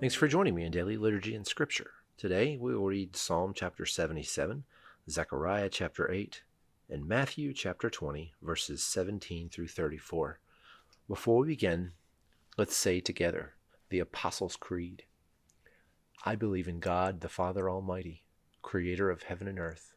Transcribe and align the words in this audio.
Thanks 0.00 0.14
for 0.14 0.28
joining 0.28 0.54
me 0.54 0.62
in 0.62 0.70
Daily 0.70 0.96
Liturgy 0.96 1.34
and 1.34 1.44
Scripture. 1.44 1.90
Today 2.16 2.56
we 2.56 2.72
will 2.72 2.86
read 2.86 3.16
Psalm 3.16 3.52
chapter 3.52 3.84
77, 3.84 4.62
Zechariah 5.10 5.68
chapter 5.68 6.08
8, 6.08 6.40
and 6.88 7.04
Matthew 7.04 7.52
chapter 7.52 7.90
20, 7.90 8.32
verses 8.40 8.84
17 8.84 9.48
through 9.48 9.66
34. 9.66 10.38
Before 11.08 11.38
we 11.40 11.48
begin, 11.48 11.90
let's 12.56 12.76
say 12.76 13.00
together 13.00 13.54
the 13.88 13.98
Apostles' 13.98 14.54
Creed. 14.54 15.02
I 16.24 16.36
believe 16.36 16.68
in 16.68 16.78
God, 16.78 17.20
the 17.20 17.28
Father 17.28 17.68
Almighty, 17.68 18.22
creator 18.62 19.10
of 19.10 19.24
heaven 19.24 19.48
and 19.48 19.58
earth. 19.58 19.94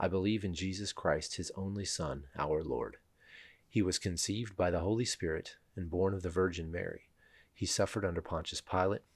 I 0.00 0.08
believe 0.08 0.46
in 0.46 0.54
Jesus 0.54 0.94
Christ, 0.94 1.36
his 1.36 1.52
only 1.56 1.84
Son, 1.84 2.24
our 2.38 2.64
Lord. 2.64 2.96
He 3.68 3.82
was 3.82 3.98
conceived 3.98 4.56
by 4.56 4.70
the 4.70 4.80
Holy 4.80 5.04
Spirit 5.04 5.56
and 5.76 5.90
born 5.90 6.14
of 6.14 6.22
the 6.22 6.30
Virgin 6.30 6.72
Mary. 6.72 7.10
He 7.52 7.66
suffered 7.66 8.06
under 8.06 8.22
Pontius 8.22 8.62
Pilate 8.62 9.02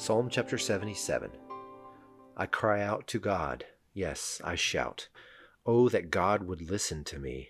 Psalm 0.00 0.28
chapter 0.30 0.56
77 0.56 1.28
I 2.36 2.46
cry 2.46 2.82
out 2.82 3.08
to 3.08 3.18
God, 3.18 3.64
yes, 3.92 4.40
I 4.44 4.54
shout. 4.54 5.08
Oh, 5.66 5.88
that 5.88 6.12
God 6.12 6.44
would 6.44 6.70
listen 6.70 7.02
to 7.02 7.18
me. 7.18 7.48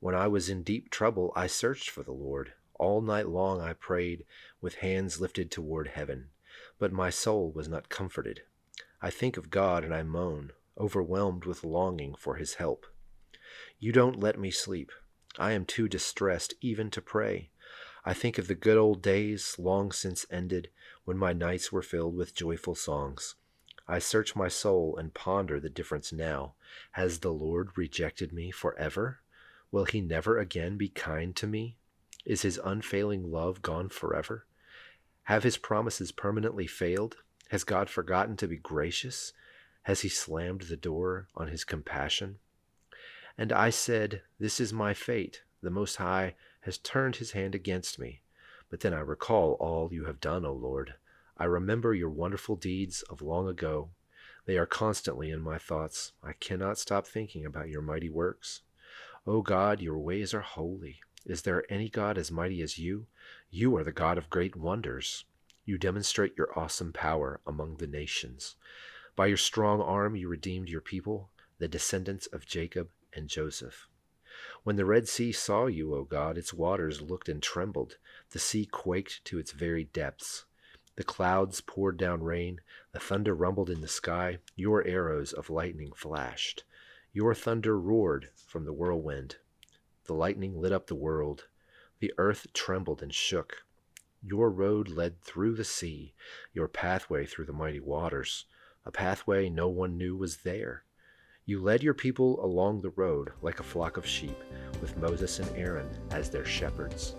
When 0.00 0.12
I 0.12 0.26
was 0.26 0.48
in 0.48 0.64
deep 0.64 0.90
trouble, 0.90 1.32
I 1.36 1.46
searched 1.46 1.88
for 1.88 2.02
the 2.02 2.10
Lord. 2.10 2.52
All 2.80 3.00
night 3.00 3.28
long 3.28 3.60
I 3.60 3.74
prayed, 3.74 4.24
with 4.60 4.74
hands 4.74 5.20
lifted 5.20 5.52
toward 5.52 5.86
heaven. 5.86 6.30
But 6.80 6.92
my 6.92 7.10
soul 7.10 7.52
was 7.52 7.68
not 7.68 7.88
comforted. 7.88 8.42
I 9.00 9.10
think 9.10 9.36
of 9.36 9.50
God 9.50 9.84
and 9.84 9.94
I 9.94 10.02
moan, 10.02 10.50
overwhelmed 10.76 11.44
with 11.44 11.62
longing 11.62 12.16
for 12.18 12.34
his 12.34 12.54
help. 12.54 12.86
You 13.78 13.92
don't 13.92 14.18
let 14.18 14.36
me 14.36 14.50
sleep. 14.50 14.90
I 15.38 15.52
am 15.52 15.64
too 15.64 15.88
distressed 15.88 16.54
even 16.60 16.90
to 16.90 17.00
pray. 17.00 17.50
I 18.04 18.12
think 18.12 18.36
of 18.36 18.48
the 18.48 18.54
good 18.54 18.76
old 18.76 19.00
days, 19.00 19.56
long 19.58 19.90
since 19.90 20.26
ended, 20.30 20.68
when 21.04 21.16
my 21.16 21.32
nights 21.32 21.72
were 21.72 21.82
filled 21.82 22.14
with 22.16 22.34
joyful 22.34 22.74
songs. 22.74 23.34
I 23.88 23.98
search 23.98 24.36
my 24.36 24.48
soul 24.48 24.96
and 24.96 25.14
ponder 25.14 25.58
the 25.58 25.70
difference 25.70 26.12
now. 26.12 26.54
Has 26.92 27.20
the 27.20 27.32
Lord 27.32 27.70
rejected 27.76 28.32
me 28.32 28.50
forever? 28.50 29.20
Will 29.70 29.84
he 29.86 30.00
never 30.00 30.38
again 30.38 30.76
be 30.76 30.88
kind 30.88 31.34
to 31.36 31.46
me? 31.46 31.76
Is 32.24 32.42
his 32.42 32.60
unfailing 32.62 33.30
love 33.30 33.62
gone 33.62 33.88
forever? 33.88 34.46
Have 35.24 35.42
his 35.42 35.56
promises 35.56 36.12
permanently 36.12 36.66
failed? 36.66 37.16
Has 37.48 37.64
God 37.64 37.88
forgotten 37.88 38.36
to 38.38 38.48
be 38.48 38.56
gracious? 38.56 39.32
Has 39.82 40.00
he 40.00 40.08
slammed 40.08 40.62
the 40.62 40.76
door 40.76 41.28
on 41.34 41.48
his 41.48 41.64
compassion? 41.64 42.38
And 43.36 43.52
I 43.52 43.70
said, 43.70 44.22
This 44.38 44.60
is 44.60 44.72
my 44.72 44.94
fate. 44.94 45.42
The 45.62 45.70
Most 45.70 45.96
High 45.96 46.34
has 46.64 46.78
turned 46.78 47.16
his 47.16 47.32
hand 47.32 47.54
against 47.54 47.98
me. 47.98 48.20
But 48.70 48.80
then 48.80 48.94
I 48.94 49.00
recall 49.00 49.52
all 49.60 49.92
you 49.92 50.06
have 50.06 50.20
done, 50.20 50.44
O 50.44 50.52
Lord. 50.52 50.94
I 51.36 51.44
remember 51.44 51.94
your 51.94 52.10
wonderful 52.10 52.56
deeds 52.56 53.02
of 53.02 53.22
long 53.22 53.48
ago. 53.48 53.90
They 54.46 54.56
are 54.56 54.66
constantly 54.66 55.30
in 55.30 55.40
my 55.40 55.58
thoughts. 55.58 56.12
I 56.22 56.32
cannot 56.32 56.78
stop 56.78 57.06
thinking 57.06 57.44
about 57.44 57.68
your 57.68 57.82
mighty 57.82 58.08
works. 58.08 58.62
O 59.26 59.42
God, 59.42 59.80
your 59.80 59.98
ways 59.98 60.34
are 60.34 60.40
holy. 60.40 61.00
Is 61.24 61.42
there 61.42 61.64
any 61.70 61.88
God 61.88 62.18
as 62.18 62.30
mighty 62.30 62.60
as 62.62 62.78
you? 62.78 63.06
You 63.50 63.76
are 63.76 63.84
the 63.84 63.92
God 63.92 64.18
of 64.18 64.30
great 64.30 64.56
wonders. 64.56 65.24
You 65.64 65.78
demonstrate 65.78 66.36
your 66.36 66.58
awesome 66.58 66.92
power 66.92 67.40
among 67.46 67.76
the 67.76 67.86
nations. 67.86 68.56
By 69.16 69.26
your 69.26 69.36
strong 69.38 69.80
arm, 69.80 70.16
you 70.16 70.28
redeemed 70.28 70.68
your 70.68 70.82
people, 70.82 71.30
the 71.58 71.68
descendants 71.68 72.26
of 72.26 72.46
Jacob 72.46 72.90
and 73.14 73.28
Joseph. 73.28 73.88
When 74.62 74.76
the 74.76 74.84
Red 74.84 75.08
Sea 75.08 75.32
saw 75.32 75.66
you, 75.66 75.94
O 75.94 76.04
God, 76.04 76.36
its 76.36 76.52
waters 76.52 77.02
looked 77.02 77.28
and 77.28 77.42
trembled. 77.42 77.98
The 78.30 78.38
sea 78.38 78.66
quaked 78.66 79.24
to 79.26 79.38
its 79.38 79.52
very 79.52 79.84
depths. 79.84 80.44
The 80.96 81.04
clouds 81.04 81.60
poured 81.60 81.96
down 81.96 82.22
rain. 82.22 82.60
The 82.92 83.00
thunder 83.00 83.34
rumbled 83.34 83.70
in 83.70 83.80
the 83.80 83.88
sky. 83.88 84.38
Your 84.56 84.86
arrows 84.86 85.32
of 85.32 85.50
lightning 85.50 85.92
flashed. 85.92 86.64
Your 87.12 87.34
thunder 87.34 87.78
roared 87.78 88.30
from 88.36 88.64
the 88.64 88.72
whirlwind. 88.72 89.36
The 90.04 90.14
lightning 90.14 90.60
lit 90.60 90.72
up 90.72 90.86
the 90.86 90.94
world. 90.94 91.48
The 92.00 92.12
earth 92.18 92.46
trembled 92.52 93.02
and 93.02 93.14
shook. 93.14 93.64
Your 94.26 94.50
road 94.50 94.88
led 94.88 95.20
through 95.20 95.54
the 95.54 95.64
sea, 95.64 96.14
your 96.54 96.66
pathway 96.66 97.26
through 97.26 97.44
the 97.44 97.52
mighty 97.52 97.80
waters, 97.80 98.46
a 98.86 98.90
pathway 98.90 99.50
no 99.50 99.68
one 99.68 99.98
knew 99.98 100.16
was 100.16 100.38
there. 100.38 100.84
You 101.46 101.60
led 101.62 101.82
your 101.82 101.92
people 101.92 102.42
along 102.42 102.80
the 102.80 102.88
road 102.96 103.32
like 103.42 103.60
a 103.60 103.64
flock 103.64 103.98
of 103.98 104.06
sheep, 104.06 104.38
with 104.80 104.96
Moses 104.96 105.40
and 105.40 105.56
Aaron 105.58 105.86
as 106.10 106.30
their 106.30 106.46
shepherds. 106.46 107.16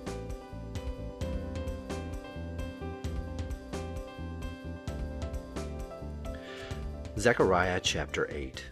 Zechariah 7.20 7.80
chapter 7.82 8.28
8 8.32 8.66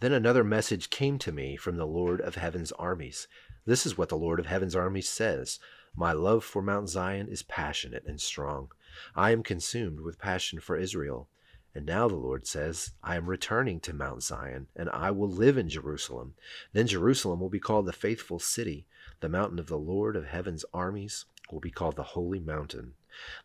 Then 0.00 0.12
another 0.12 0.44
message 0.44 0.90
came 0.90 1.18
to 1.20 1.32
me 1.32 1.56
from 1.56 1.78
the 1.78 1.86
Lord 1.86 2.20
of 2.20 2.34
heaven's 2.34 2.72
armies. 2.72 3.28
This 3.64 3.86
is 3.86 3.96
what 3.96 4.10
the 4.10 4.18
Lord 4.18 4.38
of 4.38 4.44
heaven's 4.44 4.76
armies 4.76 5.08
says 5.08 5.58
My 5.96 6.12
love 6.12 6.44
for 6.44 6.60
Mount 6.60 6.90
Zion 6.90 7.28
is 7.28 7.42
passionate 7.42 8.04
and 8.06 8.20
strong. 8.20 8.68
I 9.16 9.30
am 9.30 9.42
consumed 9.42 10.00
with 10.00 10.18
passion 10.18 10.60
for 10.60 10.76
Israel. 10.76 11.30
And 11.74 11.86
now 11.86 12.06
the 12.06 12.16
Lord 12.16 12.46
says, 12.46 12.92
I 13.02 13.16
am 13.16 13.28
returning 13.28 13.80
to 13.80 13.94
Mount 13.94 14.22
Zion, 14.22 14.66
and 14.76 14.90
I 14.90 15.10
will 15.10 15.30
live 15.30 15.56
in 15.56 15.68
Jerusalem. 15.68 16.34
Then 16.72 16.86
Jerusalem 16.86 17.40
will 17.40 17.48
be 17.48 17.60
called 17.60 17.86
the 17.86 17.92
faithful 17.92 18.38
city. 18.38 18.86
The 19.20 19.28
mountain 19.28 19.58
of 19.58 19.68
the 19.68 19.78
Lord 19.78 20.14
of 20.14 20.26
heaven's 20.26 20.64
armies 20.74 21.24
will 21.50 21.60
be 21.60 21.70
called 21.70 21.96
the 21.96 22.02
holy 22.02 22.40
mountain. 22.40 22.94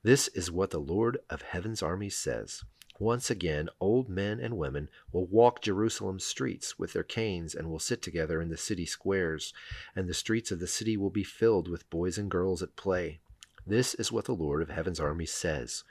This 0.03 0.27
is 0.29 0.51
what 0.51 0.71
the 0.71 0.79
Lord 0.79 1.19
of 1.29 1.41
heaven's 1.41 1.81
armies 1.81 2.17
says. 2.17 2.63
Once 2.99 3.29
again, 3.29 3.69
old 3.79 4.09
men 4.09 4.39
and 4.39 4.57
women 4.57 4.89
will 5.11 5.27
walk 5.27 5.61
Jerusalem's 5.61 6.25
streets 6.25 6.79
with 6.79 6.93
their 6.93 7.03
canes 7.03 7.53
and 7.53 7.69
will 7.69 7.79
sit 7.79 8.01
together 8.01 8.41
in 8.41 8.49
the 8.49 8.57
city 8.57 8.85
squares, 8.85 9.53
and 9.95 10.09
the 10.09 10.13
streets 10.13 10.51
of 10.51 10.59
the 10.59 10.67
city 10.67 10.97
will 10.97 11.11
be 11.11 11.23
filled 11.23 11.67
with 11.67 11.89
boys 11.89 12.17
and 12.17 12.31
girls 12.31 12.63
at 12.63 12.75
play. 12.75 13.19
This 13.67 13.93
is 13.95 14.11
what 14.11 14.25
the 14.25 14.33
Lord 14.33 14.61
of 14.61 14.69
heaven's 14.69 14.99
armies 14.99 15.33
says. 15.33 15.83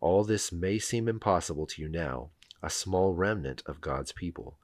All 0.00 0.24
this 0.24 0.52
may 0.52 0.78
seem 0.78 1.08
impossible 1.08 1.66
to 1.66 1.82
you 1.82 1.88
now, 1.88 2.30
a 2.62 2.70
small 2.70 3.14
remnant 3.14 3.62
of 3.66 3.80
God's 3.80 4.12
people. 4.12 4.58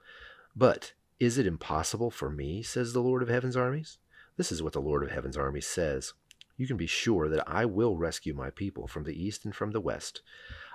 But 0.54 0.92
is 1.18 1.38
it 1.38 1.46
impossible 1.46 2.10
for 2.10 2.30
me, 2.30 2.62
says 2.62 2.92
the 2.92 3.02
Lord 3.02 3.22
of 3.22 3.28
heaven's 3.28 3.56
armies? 3.56 3.98
This 4.36 4.52
is 4.52 4.62
what 4.62 4.72
the 4.72 4.80
Lord 4.80 5.02
of 5.02 5.10
heaven's 5.10 5.36
armies 5.36 5.66
says. 5.66 6.12
You 6.56 6.66
can 6.66 6.76
be 6.76 6.86
sure 6.86 7.28
that 7.28 7.48
I 7.48 7.64
will 7.64 7.96
rescue 7.96 8.34
my 8.34 8.50
people 8.50 8.86
from 8.86 9.04
the 9.04 9.20
east 9.20 9.44
and 9.44 9.54
from 9.54 9.72
the 9.72 9.80
west. 9.80 10.22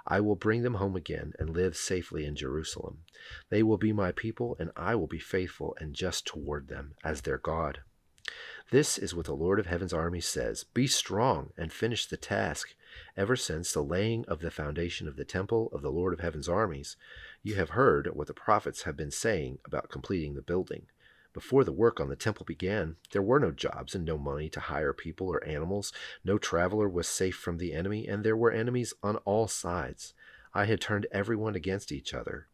I 0.05 0.19
will 0.19 0.35
bring 0.35 0.63
them 0.63 0.75
home 0.75 0.95
again 0.95 1.33
and 1.39 1.49
live 1.49 1.77
safely 1.77 2.25
in 2.25 2.35
Jerusalem. 2.35 2.99
They 3.49 3.63
will 3.63 3.77
be 3.77 3.93
my 3.93 4.11
people, 4.11 4.57
and 4.59 4.71
I 4.75 4.95
will 4.95 5.07
be 5.07 5.19
faithful 5.19 5.77
and 5.79 5.93
just 5.93 6.25
toward 6.25 6.67
them 6.67 6.95
as 7.03 7.21
their 7.21 7.37
God. 7.37 7.79
This 8.71 8.99
is 8.99 9.15
what 9.15 9.25
the 9.25 9.33
Lord 9.33 9.59
of 9.59 9.65
heaven's 9.65 9.93
armies 9.93 10.27
says 10.27 10.63
Be 10.63 10.85
strong 10.85 11.53
and 11.57 11.73
finish 11.73 12.05
the 12.05 12.17
task. 12.17 12.75
Ever 13.17 13.35
since 13.35 13.71
the 13.71 13.83
laying 13.83 14.25
of 14.25 14.41
the 14.41 14.51
foundation 14.51 15.07
of 15.07 15.15
the 15.15 15.25
temple 15.25 15.71
of 15.73 15.81
the 15.81 15.91
Lord 15.91 16.13
of 16.13 16.19
heaven's 16.19 16.47
armies, 16.47 16.95
you 17.41 17.55
have 17.55 17.71
heard 17.71 18.07
what 18.13 18.27
the 18.27 18.33
prophets 18.35 18.83
have 18.83 18.95
been 18.95 19.09
saying 19.09 19.57
about 19.65 19.89
completing 19.89 20.35
the 20.35 20.43
building. 20.43 20.85
Before 21.33 21.63
the 21.63 21.71
work 21.71 21.99
on 21.99 22.09
the 22.09 22.15
temple 22.15 22.45
began, 22.45 22.97
there 23.11 23.23
were 23.23 23.39
no 23.39 23.49
jobs 23.49 23.95
and 23.95 24.05
no 24.05 24.19
money 24.19 24.49
to 24.49 24.59
hire 24.59 24.93
people 24.93 25.29
or 25.29 25.43
animals. 25.43 25.91
No 26.23 26.37
traveler 26.37 26.87
was 26.87 27.07
safe 27.07 27.35
from 27.35 27.57
the 27.57 27.73
enemy, 27.73 28.07
and 28.07 28.23
there 28.23 28.37
were 28.37 28.51
enemies 28.51 28.93
on 29.01 29.15
all 29.17 29.47
sides. 29.47 30.13
I 30.53 30.65
had 30.65 30.79
turned 30.79 31.07
everyone 31.11 31.55
against 31.55 31.91
each 31.91 32.13
other. 32.13 32.48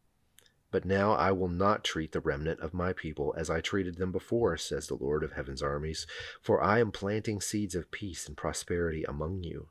But 0.71 0.85
now 0.85 1.13
I 1.13 1.31
will 1.31 1.47
not 1.47 1.83
treat 1.83 2.11
the 2.11 2.19
remnant 2.19 2.59
of 2.59 2.73
my 2.73 2.91
people 2.91 3.33
as 3.37 3.49
I 3.49 3.61
treated 3.61 3.97
them 3.97 4.11
before, 4.11 4.57
says 4.57 4.87
the 4.87 4.95
Lord 4.95 5.23
of 5.23 5.33
heaven's 5.33 5.61
armies, 5.61 6.07
for 6.41 6.61
I 6.61 6.79
am 6.79 6.91
planting 6.91 7.39
seeds 7.39 7.75
of 7.75 7.91
peace 7.91 8.27
and 8.27 8.35
prosperity 8.35 9.03
among 9.03 9.43
you. 9.43 9.69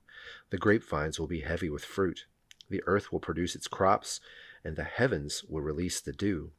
The 0.51 0.59
grapevines 0.59 1.19
will 1.19 1.27
be 1.27 1.41
heavy 1.41 1.69
with 1.69 1.85
fruit. 1.85 2.27
The 2.71 2.83
earth 2.87 3.13
will 3.13 3.21
produce 3.21 3.55
its 3.55 3.69
crops, 3.69 4.21
and 4.65 4.77
the 4.77 4.85
heavens 4.85 5.45
will 5.45 5.61
release 5.61 6.01
the 6.01 6.13
dew. 6.13 6.53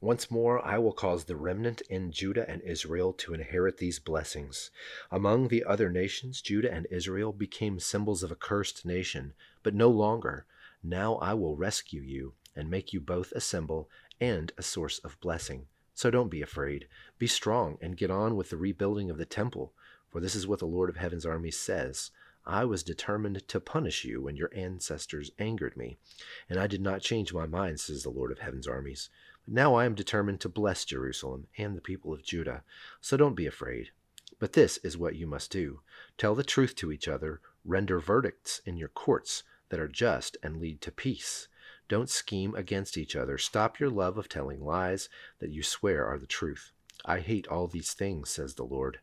Once 0.00 0.30
more 0.30 0.64
I 0.64 0.78
will 0.78 0.92
cause 0.92 1.24
the 1.24 1.36
remnant 1.36 1.82
in 1.90 2.12
Judah 2.12 2.48
and 2.48 2.62
Israel 2.62 3.12
to 3.14 3.34
inherit 3.34 3.78
these 3.78 3.98
blessings. 3.98 4.70
Among 5.10 5.48
the 5.48 5.64
other 5.64 5.90
nations, 5.90 6.40
Judah 6.40 6.72
and 6.72 6.86
Israel 6.90 7.32
became 7.32 7.80
symbols 7.80 8.22
of 8.22 8.30
a 8.30 8.36
cursed 8.36 8.86
nation, 8.86 9.34
but 9.62 9.74
no 9.74 9.90
longer. 9.90 10.46
Now 10.82 11.16
I 11.16 11.34
will 11.34 11.56
rescue 11.56 12.00
you 12.00 12.34
and 12.58 12.68
make 12.68 12.92
you 12.92 13.00
both 13.00 13.32
a 13.32 13.40
symbol 13.40 13.88
and 14.20 14.52
a 14.58 14.62
source 14.62 14.98
of 14.98 15.18
blessing. 15.20 15.66
So 15.94 16.10
don't 16.10 16.30
be 16.30 16.42
afraid. 16.42 16.86
Be 17.18 17.26
strong 17.26 17.78
and 17.80 17.96
get 17.96 18.10
on 18.10 18.36
with 18.36 18.50
the 18.50 18.56
rebuilding 18.56 19.10
of 19.10 19.16
the 19.16 19.24
temple, 19.24 19.72
for 20.08 20.20
this 20.20 20.34
is 20.34 20.46
what 20.46 20.58
the 20.58 20.66
Lord 20.66 20.90
of 20.90 20.96
Heaven's 20.96 21.24
armies 21.24 21.58
says. 21.58 22.10
I 22.44 22.64
was 22.64 22.82
determined 22.82 23.46
to 23.46 23.60
punish 23.60 24.04
you 24.04 24.22
when 24.22 24.36
your 24.36 24.50
ancestors 24.54 25.30
angered 25.38 25.76
me, 25.76 25.98
and 26.48 26.58
I 26.58 26.66
did 26.66 26.80
not 26.80 27.00
change 27.00 27.32
my 27.32 27.46
mind, 27.46 27.78
says 27.78 28.02
the 28.02 28.10
Lord 28.10 28.32
of 28.32 28.38
Heaven's 28.38 28.66
armies. 28.66 29.10
But 29.44 29.54
now 29.54 29.74
I 29.74 29.84
am 29.84 29.94
determined 29.94 30.40
to 30.40 30.48
bless 30.48 30.84
Jerusalem 30.84 31.46
and 31.56 31.76
the 31.76 31.80
people 31.80 32.12
of 32.12 32.24
Judah. 32.24 32.62
So 33.00 33.16
don't 33.16 33.34
be 33.34 33.46
afraid. 33.46 33.90
But 34.38 34.52
this 34.52 34.78
is 34.78 34.96
what 34.96 35.16
you 35.16 35.26
must 35.26 35.50
do 35.50 35.80
tell 36.16 36.34
the 36.34 36.44
truth 36.44 36.74
to 36.76 36.92
each 36.92 37.08
other, 37.08 37.40
render 37.64 37.98
verdicts 37.98 38.60
in 38.64 38.76
your 38.76 38.88
courts 38.88 39.42
that 39.68 39.80
are 39.80 39.88
just 39.88 40.36
and 40.42 40.60
lead 40.60 40.80
to 40.82 40.90
peace. 40.90 41.48
Don't 41.88 42.10
scheme 42.10 42.54
against 42.54 42.98
each 42.98 43.16
other. 43.16 43.38
Stop 43.38 43.80
your 43.80 43.88
love 43.88 44.18
of 44.18 44.28
telling 44.28 44.64
lies 44.64 45.08
that 45.38 45.50
you 45.50 45.62
swear 45.62 46.06
are 46.06 46.18
the 46.18 46.26
truth. 46.26 46.72
I 47.04 47.20
hate 47.20 47.48
all 47.48 47.66
these 47.66 47.94
things, 47.94 48.28
says 48.28 48.54
the 48.54 48.64
Lord. 48.64 48.98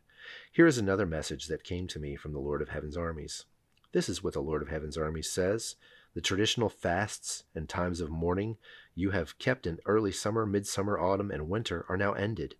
Here 0.52 0.66
is 0.66 0.78
another 0.78 1.06
message 1.06 1.46
that 1.46 1.64
came 1.64 1.88
to 1.88 1.98
me 1.98 2.14
from 2.14 2.32
the 2.32 2.38
Lord 2.38 2.62
of 2.62 2.68
Heaven's 2.68 2.96
armies. 2.96 3.44
This 3.92 4.08
is 4.08 4.22
what 4.22 4.34
the 4.34 4.40
Lord 4.40 4.62
of 4.62 4.68
Heaven's 4.68 4.96
armies 4.96 5.30
says 5.30 5.76
The 6.14 6.20
traditional 6.20 6.68
fasts 6.68 7.44
and 7.54 7.68
times 7.68 8.00
of 8.00 8.10
mourning 8.10 8.56
you 8.94 9.10
have 9.10 9.38
kept 9.38 9.66
in 9.66 9.80
early 9.84 10.12
summer, 10.12 10.46
midsummer, 10.46 10.98
autumn, 10.98 11.30
and 11.30 11.48
winter 11.48 11.84
are 11.88 11.96
now 11.96 12.12
ended. 12.12 12.54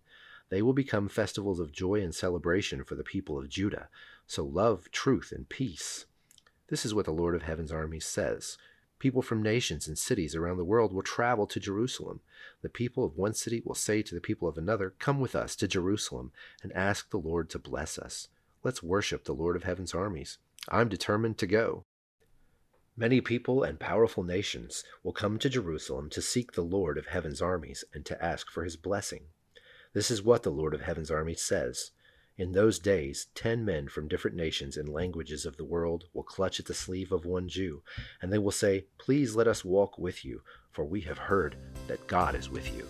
They 0.49 0.61
will 0.61 0.73
become 0.73 1.09
festivals 1.09 1.59
of 1.59 1.71
joy 1.71 2.01
and 2.01 2.13
celebration 2.13 2.83
for 2.83 2.95
the 2.95 3.03
people 3.03 3.37
of 3.37 3.49
Judah. 3.49 3.89
So 4.25 4.43
love 4.43 4.91
truth 4.91 5.31
and 5.35 5.47
peace. 5.47 6.05
This 6.69 6.85
is 6.85 6.93
what 6.93 7.05
the 7.05 7.11
Lord 7.11 7.35
of 7.35 7.43
Heaven's 7.43 7.71
armies 7.71 8.05
says. 8.05 8.57
People 8.99 9.21
from 9.21 9.43
nations 9.43 9.87
and 9.87 9.97
cities 9.97 10.35
around 10.35 10.57
the 10.57 10.65
world 10.65 10.91
will 10.91 11.03
travel 11.03 11.45
to 11.47 11.59
Jerusalem. 11.59 12.21
The 12.61 12.69
people 12.69 13.03
of 13.03 13.17
one 13.17 13.33
city 13.33 13.61
will 13.63 13.75
say 13.75 14.01
to 14.01 14.15
the 14.15 14.21
people 14.21 14.47
of 14.47 14.57
another, 14.57 14.95
Come 14.97 15.19
with 15.19 15.35
us 15.35 15.55
to 15.57 15.67
Jerusalem 15.67 16.31
and 16.63 16.73
ask 16.73 17.09
the 17.09 17.17
Lord 17.19 17.49
to 17.51 17.59
bless 17.59 17.99
us. 17.99 18.29
Let's 18.63 18.81
worship 18.81 19.25
the 19.25 19.35
Lord 19.35 19.55
of 19.55 19.63
Heaven's 19.63 19.93
armies. 19.93 20.39
I'm 20.69 20.89
determined 20.89 21.37
to 21.37 21.47
go. 21.47 21.85
Many 22.95 23.21
people 23.21 23.61
and 23.61 23.79
powerful 23.79 24.23
nations 24.23 24.83
will 25.03 25.13
come 25.13 25.37
to 25.39 25.49
Jerusalem 25.49 26.09
to 26.09 26.21
seek 26.21 26.53
the 26.53 26.63
Lord 26.63 26.97
of 26.97 27.05
Heaven's 27.05 27.43
armies 27.43 27.83
and 27.93 28.03
to 28.05 28.23
ask 28.23 28.49
for 28.49 28.63
his 28.63 28.75
blessing. 28.75 29.25
This 29.93 30.09
is 30.09 30.23
what 30.23 30.41
the 30.41 30.49
Lord 30.49 30.73
of 30.73 30.81
Heaven's 30.81 31.11
armies 31.11 31.41
says. 31.43 31.91
In 32.39 32.51
those 32.51 32.77
days, 32.77 33.29
ten 33.33 33.65
men 33.65 33.87
from 33.87 34.07
different 34.07 34.37
nations 34.37 34.77
and 34.77 34.87
languages 34.87 35.43
of 35.43 35.57
the 35.57 35.65
world 35.65 36.03
will 36.13 36.21
clutch 36.21 36.59
at 36.59 36.67
the 36.67 36.73
sleeve 36.75 37.11
of 37.11 37.25
one 37.25 37.49
Jew, 37.49 37.81
and 38.21 38.31
they 38.31 38.37
will 38.37 38.51
say, 38.51 38.85
Please 38.99 39.35
let 39.35 39.47
us 39.47 39.65
walk 39.65 39.97
with 39.97 40.23
you, 40.23 40.43
for 40.71 40.85
we 40.85 41.01
have 41.01 41.17
heard 41.17 41.55
that 41.87 42.05
God 42.05 42.35
is 42.35 42.47
with 42.47 42.71
you. 42.75 42.85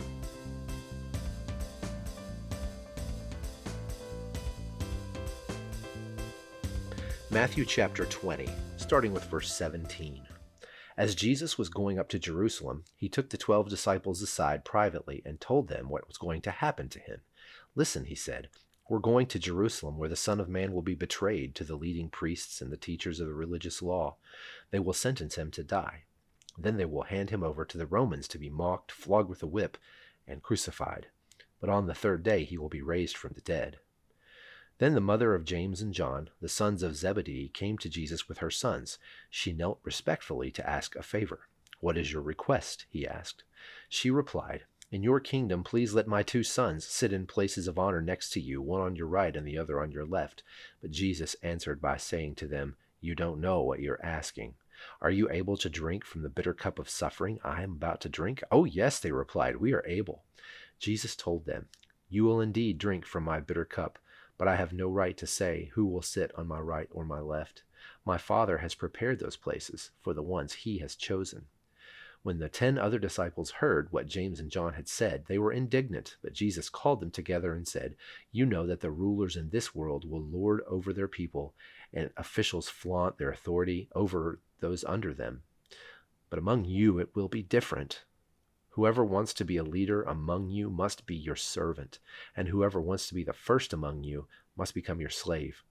Matthew 7.29 7.63
chapter 7.63 8.03
20, 8.03 8.49
starting 8.75 9.13
with 9.13 9.23
verse 9.25 9.53
17. 9.53 10.27
As 10.97 11.15
Jesus 11.15 11.57
was 11.57 11.69
going 11.69 11.97
up 11.97 12.09
to 12.09 12.19
Jerusalem, 12.19 12.83
he 12.97 13.07
took 13.07 13.29
the 13.29 13.37
twelve 13.37 13.69
disciples 13.69 14.21
aside 14.21 14.65
privately 14.65 15.21
and 15.25 15.39
told 15.39 15.69
them 15.69 15.87
what 15.87 16.05
was 16.07 16.17
going 16.17 16.41
to 16.41 16.51
happen 16.51 16.89
to 16.89 16.99
him. 16.99 17.21
Listen, 17.75 18.05
he 18.05 18.15
said, 18.15 18.49
we're 18.89 18.99
going 18.99 19.27
to 19.27 19.39
Jerusalem, 19.39 19.97
where 19.97 20.09
the 20.09 20.15
Son 20.15 20.39
of 20.39 20.47
Man 20.47 20.71
will 20.71 20.81
be 20.81 20.95
betrayed 20.95 21.55
to 21.55 21.63
the 21.63 21.75
leading 21.75 22.09
priests 22.09 22.61
and 22.61 22.71
the 22.71 22.77
teachers 22.77 23.19
of 23.19 23.27
the 23.27 23.33
religious 23.33 23.81
law. 23.81 24.15
They 24.71 24.79
will 24.79 24.93
sentence 24.93 25.35
him 25.35 25.51
to 25.51 25.63
die. 25.63 26.03
Then 26.57 26.77
they 26.77 26.85
will 26.85 27.03
hand 27.03 27.29
him 27.29 27.43
over 27.43 27.65
to 27.65 27.77
the 27.77 27.85
Romans 27.85 28.27
to 28.29 28.39
be 28.39 28.49
mocked, 28.49 28.91
flogged 28.91 29.29
with 29.29 29.43
a 29.43 29.47
whip, 29.47 29.77
and 30.27 30.41
crucified. 30.41 31.07
But 31.59 31.69
on 31.69 31.87
the 31.87 31.93
third 31.93 32.23
day 32.23 32.43
he 32.43 32.57
will 32.57 32.69
be 32.69 32.81
raised 32.81 33.17
from 33.17 33.33
the 33.33 33.41
dead. 33.41 33.79
Then 34.79 34.93
the 34.93 35.01
mother 35.01 35.33
of 35.33 35.45
James 35.45 35.81
and 35.81 35.93
John, 35.93 36.29
the 36.39 36.49
sons 36.49 36.83
of 36.83 36.95
Zebedee, 36.95 37.49
came 37.49 37.77
to 37.79 37.89
Jesus 37.89 38.29
with 38.29 38.39
her 38.39 38.51
sons. 38.51 38.99
She 39.29 39.51
knelt 39.51 39.79
respectfully 39.83 40.51
to 40.51 40.69
ask 40.69 40.95
a 40.95 41.03
favor. 41.03 41.47
What 41.79 41.97
is 41.97 42.11
your 42.11 42.21
request? 42.21 42.85
he 42.89 43.07
asked. 43.07 43.43
She 43.89 44.11
replied, 44.11 44.65
in 44.89 45.03
your 45.03 45.19
kingdom, 45.19 45.65
please 45.65 45.93
let 45.93 46.07
my 46.07 46.23
two 46.23 46.43
sons 46.43 46.85
sit 46.85 47.11
in 47.11 47.27
places 47.27 47.67
of 47.67 47.77
honor 47.77 48.01
next 48.01 48.29
to 48.29 48.39
you, 48.39 48.61
one 48.61 48.79
on 48.79 48.95
your 48.95 49.07
right 49.07 49.35
and 49.35 49.45
the 49.45 49.57
other 49.57 49.81
on 49.81 49.91
your 49.91 50.05
left. 50.05 50.43
But 50.81 50.91
Jesus 50.91 51.35
answered 51.43 51.81
by 51.81 51.97
saying 51.97 52.35
to 52.35 52.47
them, 52.47 52.77
You 53.01 53.13
don't 53.13 53.41
know 53.41 53.61
what 53.61 53.81
you're 53.81 53.99
asking. 54.01 54.53
Are 55.01 55.11
you 55.11 55.29
able 55.29 55.57
to 55.57 55.69
drink 55.69 56.05
from 56.05 56.21
the 56.21 56.29
bitter 56.29 56.53
cup 56.53 56.79
of 56.79 56.89
suffering 56.89 57.39
I 57.43 57.63
am 57.63 57.73
about 57.73 57.99
to 58.01 58.09
drink? 58.09 58.41
Oh, 58.49 58.63
yes, 58.63 58.99
they 58.99 59.11
replied, 59.11 59.57
We 59.57 59.73
are 59.73 59.85
able. 59.85 60.23
Jesus 60.79 61.17
told 61.17 61.45
them, 61.45 61.67
You 62.09 62.23
will 62.23 62.39
indeed 62.39 62.77
drink 62.77 63.05
from 63.05 63.25
my 63.25 63.41
bitter 63.41 63.65
cup, 63.65 63.99
but 64.37 64.47
I 64.47 64.55
have 64.55 64.71
no 64.71 64.87
right 64.87 65.17
to 65.17 65.27
say 65.27 65.69
who 65.73 65.85
will 65.85 66.01
sit 66.01 66.31
on 66.35 66.47
my 66.47 66.59
right 66.59 66.87
or 66.91 67.03
my 67.03 67.19
left. 67.19 67.63
My 68.05 68.17
Father 68.17 68.59
has 68.59 68.73
prepared 68.73 69.19
those 69.19 69.35
places 69.35 69.91
for 70.01 70.13
the 70.13 70.23
ones 70.23 70.53
he 70.53 70.77
has 70.77 70.95
chosen. 70.95 71.47
When 72.23 72.39
the 72.39 72.49
ten 72.49 72.77
other 72.77 72.99
disciples 72.99 73.51
heard 73.51 73.91
what 73.91 74.07
James 74.07 74.39
and 74.39 74.49
John 74.49 74.73
had 74.73 74.87
said, 74.87 75.25
they 75.27 75.37
were 75.37 75.51
indignant, 75.51 76.17
but 76.21 76.33
Jesus 76.33 76.69
called 76.69 76.99
them 76.99 77.11
together 77.11 77.53
and 77.53 77.67
said, 77.67 77.95
You 78.31 78.45
know 78.45 78.67
that 78.67 78.81
the 78.81 78.91
rulers 78.91 79.35
in 79.35 79.49
this 79.49 79.73
world 79.73 80.09
will 80.09 80.23
lord 80.23 80.61
over 80.67 80.91
their 80.91 81.07
people, 81.07 81.53
and 81.93 82.09
officials 82.17 82.69
flaunt 82.69 83.17
their 83.17 83.31
authority 83.31 83.87
over 83.93 84.41
those 84.59 84.83
under 84.83 85.13
them. 85.13 85.43
But 86.29 86.39
among 86.39 86.65
you 86.65 86.99
it 86.99 87.15
will 87.15 87.29
be 87.29 87.43
different. 87.43 88.03
Whoever 88.71 89.05
wants 89.05 89.33
to 89.35 89.45
be 89.45 89.57
a 89.57 89.63
leader 89.63 90.03
among 90.03 90.49
you 90.49 90.69
must 90.69 91.05
be 91.05 91.15
your 91.15 91.35
servant, 91.35 91.99
and 92.35 92.49
whoever 92.49 92.81
wants 92.81 93.07
to 93.07 93.15
be 93.15 93.23
the 93.23 93.33
first 93.33 93.73
among 93.73 94.03
you 94.03 94.27
must 94.55 94.73
become 94.73 94.99
your 94.99 95.09
slave. 95.09 95.63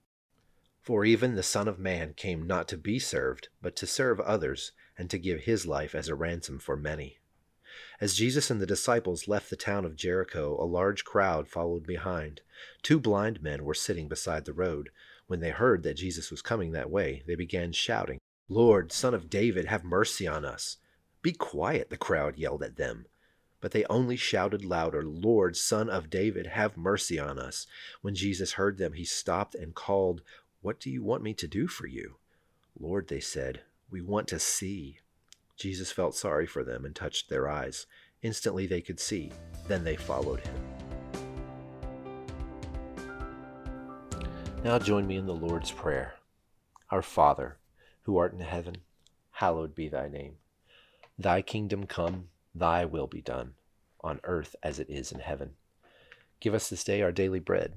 For 0.86 1.04
even 1.04 1.34
the 1.34 1.42
Son 1.42 1.66
of 1.66 1.80
Man 1.80 2.14
came 2.14 2.46
not 2.46 2.68
to 2.68 2.76
be 2.76 3.00
served, 3.00 3.48
but 3.60 3.74
to 3.74 3.88
serve 3.88 4.20
others, 4.20 4.70
and 4.96 5.10
to 5.10 5.18
give 5.18 5.40
his 5.40 5.66
life 5.66 5.96
as 5.96 6.06
a 6.06 6.14
ransom 6.14 6.60
for 6.60 6.76
many. 6.76 7.18
As 8.00 8.14
Jesus 8.14 8.52
and 8.52 8.60
the 8.60 8.66
disciples 8.66 9.26
left 9.26 9.50
the 9.50 9.56
town 9.56 9.84
of 9.84 9.96
Jericho, 9.96 10.56
a 10.60 10.64
large 10.64 11.04
crowd 11.04 11.48
followed 11.48 11.88
behind. 11.88 12.42
Two 12.84 13.00
blind 13.00 13.42
men 13.42 13.64
were 13.64 13.74
sitting 13.74 14.06
beside 14.06 14.44
the 14.44 14.52
road. 14.52 14.90
When 15.26 15.40
they 15.40 15.50
heard 15.50 15.82
that 15.82 15.94
Jesus 15.94 16.30
was 16.30 16.40
coming 16.40 16.70
that 16.70 16.88
way, 16.88 17.24
they 17.26 17.34
began 17.34 17.72
shouting, 17.72 18.20
Lord, 18.48 18.92
Son 18.92 19.12
of 19.12 19.28
David, 19.28 19.64
have 19.64 19.82
mercy 19.82 20.28
on 20.28 20.44
us. 20.44 20.76
Be 21.20 21.32
quiet, 21.32 21.90
the 21.90 21.96
crowd 21.96 22.38
yelled 22.38 22.62
at 22.62 22.76
them. 22.76 23.06
But 23.60 23.72
they 23.72 23.84
only 23.86 24.14
shouted 24.14 24.64
louder, 24.64 25.02
Lord, 25.02 25.56
Son 25.56 25.90
of 25.90 26.10
David, 26.10 26.46
have 26.46 26.76
mercy 26.76 27.18
on 27.18 27.40
us. 27.40 27.66
When 28.02 28.14
Jesus 28.14 28.52
heard 28.52 28.78
them, 28.78 28.92
he 28.92 29.04
stopped 29.04 29.56
and 29.56 29.74
called, 29.74 30.22
what 30.66 30.80
do 30.80 30.90
you 30.90 31.00
want 31.00 31.22
me 31.22 31.32
to 31.32 31.46
do 31.46 31.68
for 31.68 31.86
you? 31.86 32.16
Lord, 32.76 33.06
they 33.06 33.20
said, 33.20 33.60
we 33.88 34.00
want 34.00 34.26
to 34.26 34.40
see. 34.40 34.98
Jesus 35.56 35.92
felt 35.92 36.16
sorry 36.16 36.44
for 36.44 36.64
them 36.64 36.84
and 36.84 36.92
touched 36.92 37.28
their 37.28 37.48
eyes. 37.48 37.86
Instantly 38.20 38.66
they 38.66 38.80
could 38.80 38.98
see. 38.98 39.30
Then 39.68 39.84
they 39.84 39.94
followed 39.94 40.40
him. 40.40 40.54
Now 44.64 44.80
join 44.80 45.06
me 45.06 45.18
in 45.18 45.26
the 45.26 45.32
Lord's 45.32 45.70
Prayer. 45.70 46.14
Our 46.90 47.00
Father, 47.00 47.58
who 48.02 48.18
art 48.18 48.32
in 48.32 48.40
heaven, 48.40 48.78
hallowed 49.30 49.72
be 49.72 49.88
thy 49.88 50.08
name. 50.08 50.34
Thy 51.16 51.42
kingdom 51.42 51.86
come, 51.86 52.26
thy 52.56 52.84
will 52.84 53.06
be 53.06 53.22
done, 53.22 53.54
on 54.00 54.18
earth 54.24 54.56
as 54.64 54.80
it 54.80 54.90
is 54.90 55.12
in 55.12 55.20
heaven. 55.20 55.50
Give 56.40 56.54
us 56.54 56.68
this 56.68 56.82
day 56.82 57.02
our 57.02 57.12
daily 57.12 57.38
bread 57.38 57.76